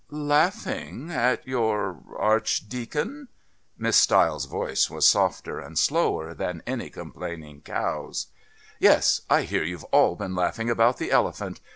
"Laughing 0.09 1.11
at 1.11 1.45
your 1.47 1.99
Archdeacon?" 2.17 3.27
Miss 3.77 3.97
Stiles' 3.97 4.45
voice 4.45 4.89
was 4.89 5.07
softer 5.07 5.59
and 5.59 5.77
slower 5.77 6.33
than 6.33 6.63
any 6.65 6.89
complaining 6.89 7.61
cow's. 7.61 8.25
"Yes. 8.79 9.21
I 9.29 9.43
hear 9.43 9.61
you've 9.63 9.83
all 9.93 10.15
been 10.15 10.33
laughing 10.33 10.71
about 10.71 10.97
the 10.97 11.11
elephant. 11.11 11.59